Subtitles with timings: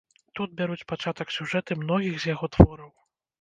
[0.37, 2.91] Тут бяруць пачатак сюжэты многіх з яго твораў.